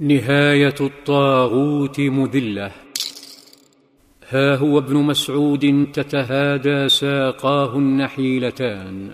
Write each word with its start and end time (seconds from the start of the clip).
نهاية 0.00 0.74
الطاغوت 0.80 2.00
مذلة. 2.00 2.72
ها 4.28 4.56
هو 4.56 4.78
ابن 4.78 4.96
مسعود 4.96 5.88
تتهادى 5.92 6.88
ساقاه 6.88 7.76
النحيلتان. 7.76 9.10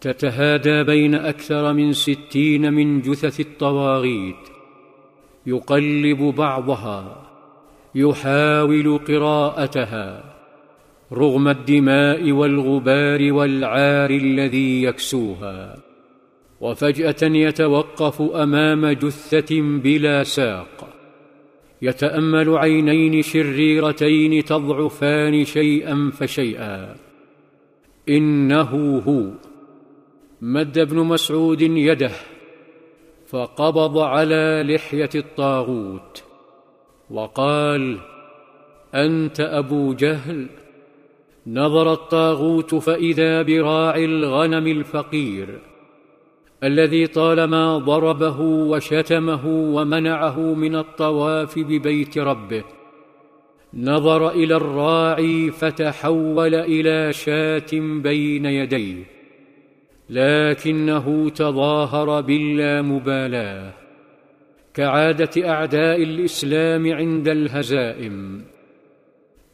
تتهادى 0.00 0.82
بين 0.82 1.14
أكثر 1.14 1.72
من 1.72 1.92
ستين 1.92 2.72
من 2.72 3.00
جثث 3.00 3.40
الطواغيت. 3.40 4.48
يقلب 5.46 6.18
بعضها. 6.18 7.30
يحاول 7.94 8.98
قراءتها. 8.98 10.34
رغم 11.12 11.48
الدماء 11.48 12.32
والغبار 12.32 13.32
والعار 13.32 14.10
الذي 14.10 14.82
يكسوها. 14.82 15.85
وفجأة 16.60 17.22
يتوقف 17.22 18.22
أمام 18.22 18.88
جثة 18.90 19.60
بلا 19.60 20.22
ساق. 20.22 20.88
يتأمل 21.82 22.58
عينين 22.58 23.22
شريرتين 23.22 24.44
تضعفان 24.44 25.44
شيئا 25.44 26.10
فشيئا. 26.18 26.96
إنه 28.08 28.98
هو. 29.06 29.30
مد 30.42 30.78
ابن 30.78 30.96
مسعود 30.96 31.62
يده 31.62 32.12
فقبض 33.26 33.98
على 33.98 34.64
لحية 34.68 35.10
الطاغوت. 35.14 36.22
وقال 37.10 37.98
أنت 38.94 39.40
أبو 39.40 39.94
جهل. 39.94 40.46
نظر 41.46 41.92
الطاغوت 41.92 42.74
فإذا 42.74 43.42
براعي 43.42 44.04
الغنم 44.04 44.66
الفقير. 44.66 45.58
الذي 46.64 47.06
طالما 47.06 47.78
ضربه 47.78 48.40
وشتمه 48.40 49.46
ومنعه 49.46 50.40
من 50.40 50.76
الطواف 50.76 51.58
ببيت 51.58 52.18
ربه. 52.18 52.64
نظر 53.74 54.30
إلى 54.30 54.56
الراعي 54.56 55.50
فتحول 55.50 56.54
إلى 56.54 57.12
شاة 57.12 57.72
بين 57.72 58.46
يديه. 58.46 59.04
لكنه 60.10 61.28
تظاهر 61.28 62.20
باللامبالاه 62.20 63.72
كعادة 64.74 65.50
أعداء 65.50 66.02
الإسلام 66.02 66.92
عند 66.92 67.28
الهزائم. 67.28 68.44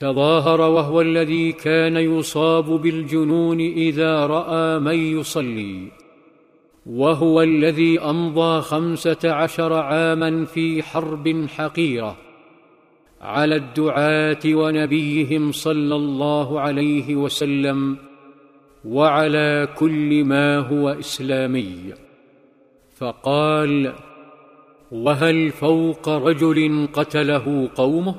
تظاهر 0.00 0.60
وهو 0.60 1.00
الذي 1.00 1.52
كان 1.52 1.96
يصاب 1.96 2.64
بالجنون 2.64 3.60
إذا 3.60 4.26
رأى 4.26 4.78
من 4.78 5.18
يصلي. 5.18 6.00
وهو 6.86 7.42
الذي 7.42 8.00
أمضى 8.00 8.60
خمسة 8.60 9.18
عشر 9.24 9.72
عاما 9.72 10.44
في 10.44 10.82
حرب 10.82 11.46
حقيرة 11.48 12.16
على 13.20 13.56
الدعاة 13.56 14.38
ونبيهم 14.46 15.52
صلى 15.52 15.96
الله 15.96 16.60
عليه 16.60 17.16
وسلم 17.16 17.96
وعلى 18.84 19.68
كل 19.76 20.24
ما 20.24 20.58
هو 20.58 20.88
إسلامي. 20.88 21.92
فقال 22.96 23.92
وهل 24.92 25.50
فوق 25.50 26.08
رجل 26.08 26.88
قتله 26.92 27.68
قومه؟ 27.74 28.14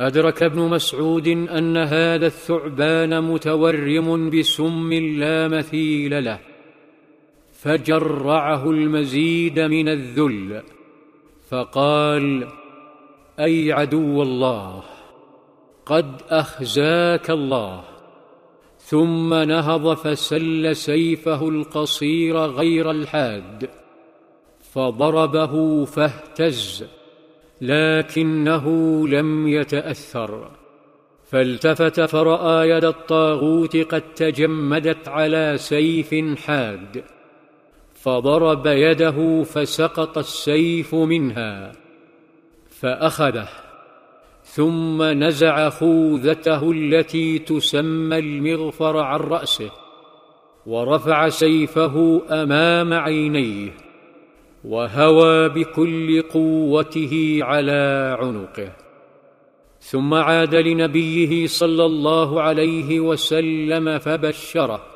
أدرك 0.00 0.42
ابن 0.42 0.60
مسعود 0.60 1.28
أن 1.28 1.76
هذا 1.76 2.26
الثعبان 2.26 3.24
متورم 3.24 4.30
بسم 4.30 4.92
لا 4.92 5.48
مثيل 5.48 6.24
له. 6.24 6.49
فجرعه 7.62 8.70
المزيد 8.70 9.60
من 9.60 9.88
الذل 9.88 10.62
فقال 11.48 12.48
أي 13.40 13.72
عدو 13.72 14.22
الله 14.22 14.82
قد 15.86 16.22
أخزاك 16.28 17.30
الله. 17.30 17.84
ثم 18.78 19.34
نهض 19.34 19.94
فسل 19.94 20.76
سيفه 20.76 21.48
القصير 21.48 22.36
غير 22.36 22.90
الحاد 22.90 23.70
فضربه 24.72 25.84
فاهتز 25.84 26.84
لكنه 27.60 28.66
لم 29.08 29.48
يتأثر 29.48 30.50
فالتفت 31.24 32.00
فرأى 32.00 32.70
يد 32.70 32.84
الطاغوت 32.84 33.76
قد 33.76 34.02
تجمدت 34.14 35.08
على 35.08 35.54
سيف 35.58 36.14
حاد. 36.46 37.04
فضرب 38.02 38.66
يده 38.66 39.42
فسقط 39.42 40.18
السيف 40.18 40.94
منها 40.94 41.72
فأخذه 42.80 43.48
ثم 44.42 45.02
نزع 45.02 45.68
خوذته 45.68 46.70
التي 46.72 47.38
تسمى 47.38 48.18
المغفر 48.18 48.96
عن 48.96 49.20
رأسه 49.20 49.70
ورفع 50.66 51.28
سيفه 51.28 52.22
أمام 52.30 52.94
عينيه 52.94 53.70
وهوى 54.64 55.48
بكل 55.48 56.22
قوته 56.22 57.38
على 57.42 58.16
عنقه. 58.20 58.72
ثم 59.80 60.14
عاد 60.14 60.54
لنبيه 60.54 61.46
صلى 61.46 61.84
الله 61.84 62.42
عليه 62.42 63.00
وسلم 63.00 63.98
فبشره 63.98 64.89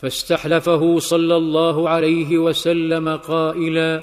فاستحلفه 0.00 0.98
صلى 0.98 1.36
الله 1.36 1.88
عليه 1.88 2.38
وسلم 2.38 3.16
قائلا 3.16 4.02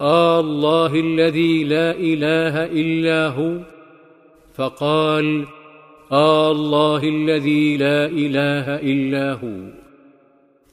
آه 0.00 0.40
الله 0.40 1.00
الذي 1.00 1.64
لا 1.64 1.90
إله 1.90 2.64
إلا 2.64 3.28
هو؟ 3.28 3.58
فقال 4.54 5.46
آه 6.12 6.50
الله 6.50 7.02
الذي 7.02 7.76
لا 7.76 8.06
إله 8.06 8.76
إلا 8.76 9.32
هو. 9.32 9.70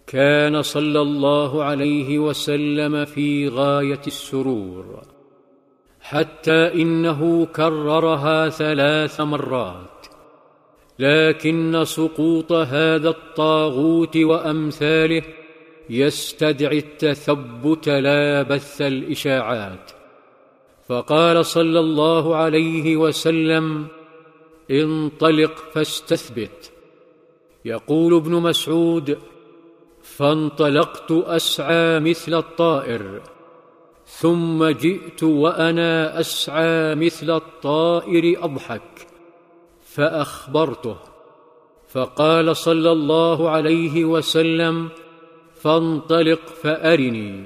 كان 0.08 0.62
صلى 0.62 1.02
الله 1.02 1.64
عليه 1.64 2.20
وسلم 2.20 3.06
في 3.06 3.48
غاية 3.48 4.02
السرور 4.08 5.02
حتى 6.02 6.74
إنه 6.74 7.46
كررها 7.46 8.50
ثلاث 8.50 9.22
مرات. 9.22 9.93
لكن 11.00 11.84
سقوط 11.86 12.52
هذا 12.52 13.10
الطاغوت 13.10 14.18
وأمثاله 14.18 15.24
يستدعي 15.90 16.78
التثبت 16.78 17.90
لا 17.90 18.42
بث 18.42 18.82
الإشاعات. 18.82 19.92
فقال 20.88 21.46
صلى 21.46 21.80
الله 21.80 22.36
عليه 22.36 22.98
وسلم 22.98 23.88
انطلق 24.72 25.56
فاستثبت. 25.74 26.72
يقول 27.66 28.16
ابن 28.16 28.32
مسعود 28.32 29.18
فانطلقت 30.04 31.12
أسعى 31.12 32.00
مثل 32.00 32.34
الطائر 32.34 33.22
ثم 34.06 34.70
جئت 34.70 35.24
وأنا 35.24 36.20
أسعى 36.20 36.96
مثل 36.96 37.36
الطائر 37.36 38.46
أضحك. 38.46 39.13
فأخبرته. 39.96 40.98
فقال 41.88 42.56
صلى 42.56 42.92
الله 42.92 43.50
عليه 43.50 44.06
وسلم 44.06 44.90
فانطلق 45.56 46.40
فأرني. 46.40 47.46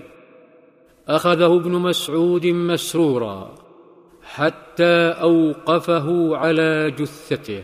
أخذه 1.07 1.56
ابن 1.56 1.72
مسعود 1.72 2.46
مسرورا 2.46 3.56
حتى 4.24 5.13
أوقفه 5.22 6.38
على 6.38 6.91
جثته. 6.91 7.63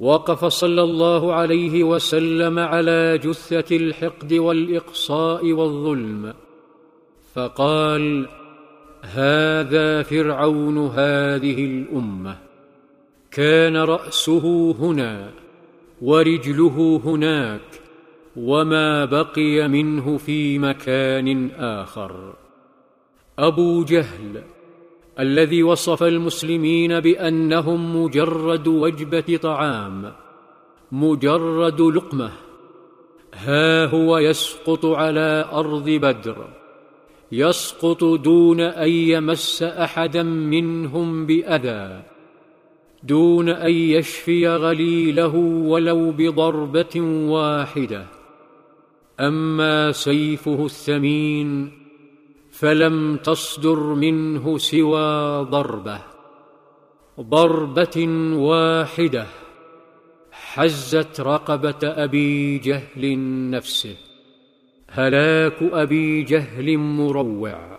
وقف 0.00 0.44
صلى 0.44 0.82
الله 0.82 1.32
عليه 1.32 1.84
وسلم 1.84 2.58
على 2.58 3.18
جثة 3.18 3.76
الحقد 3.76 4.32
والإقصاء 4.32 5.52
والظلم. 5.52 6.34
فقال 7.34 8.28
هذا 9.02 10.02
فرعون 10.02 10.78
هذه 10.78 11.64
الأمة. 11.64 12.46
كان 13.36 13.76
رأسه 13.76 14.74
هنا 14.80 15.30
ورجله 16.02 17.00
هناك 17.04 17.80
وما 18.36 19.04
بقي 19.04 19.68
منه 19.68 20.16
في 20.16 20.58
مكان 20.58 21.50
آخر. 21.50 22.34
أبو 23.38 23.84
جهل 23.84 24.42
الذي 25.18 25.62
وصف 25.62 26.02
المسلمين 26.02 27.00
بأنهم 27.00 28.02
مجرد 28.02 28.68
وجبة 28.68 29.38
طعام 29.42 30.12
مجرد 30.92 31.80
لقمة. 31.80 32.32
ها 33.34 33.86
هو 33.86 34.18
يسقط 34.18 34.86
على 34.86 35.48
أرض 35.52 35.90
بدر 35.90 36.48
يسقط 37.32 38.04
دون 38.04 38.60
أن 38.60 38.88
يمس 38.88 39.62
أحدا 39.62 40.22
منهم 40.22 41.26
بأذى. 41.26 42.15
دون 43.06 43.48
أن 43.48 43.72
يشفي 43.72 44.48
غليله 44.48 45.34
ولو 45.66 46.10
بضربة 46.10 47.00
واحدة. 47.30 48.06
أما 49.20 49.92
سيفه 49.92 50.64
الثمين 50.64 51.72
فلم 52.50 53.16
تصدر 53.16 53.80
منه 53.94 54.58
سوى 54.58 55.44
ضربة. 55.44 56.00
ضربة 57.20 58.08
واحدة 58.36 59.26
حزت 60.30 61.20
رقبة 61.20 61.82
أبي 61.82 62.58
جهل 62.58 63.18
نفسه. 63.50 63.96
هلاك 64.90 65.62
أبي 65.62 66.22
جهل 66.22 66.78
مروع. 66.78 67.78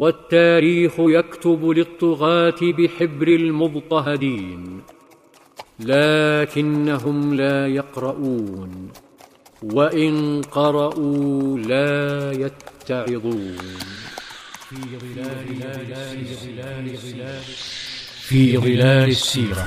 والتاريخ 0.00 0.92
يكتب 0.98 1.64
للطغاة 1.64 2.60
بحبر 2.62 3.28
المضطهدين 3.28 4.82
لكنهم 5.80 7.34
لا 7.34 7.66
يقرؤون 7.66 8.72
وإن 9.62 10.42
قرأوا 10.42 11.58
لا 11.58 12.32
يتعظون. 12.32 13.56
في 18.28 18.56
ظلال 18.58 19.08
السيرة. 19.08 19.66